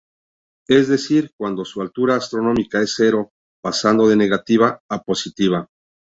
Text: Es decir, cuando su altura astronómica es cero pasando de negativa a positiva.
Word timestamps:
Es 0.67 0.87
decir, 0.87 1.29
cuando 1.37 1.63
su 1.63 1.79
altura 1.79 2.15
astronómica 2.15 2.81
es 2.81 2.95
cero 2.97 3.33
pasando 3.61 4.07
de 4.07 4.15
negativa 4.15 4.79
a 4.89 5.03
positiva. 5.03 5.67